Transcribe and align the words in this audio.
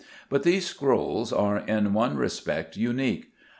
But 0.29 0.41
these 0.41 0.65
scrolls 0.65 1.31
are 1.31 1.59
in 1.59 1.93
one 1.93 2.17
respect 2.17 2.75
unique." 2.75 3.31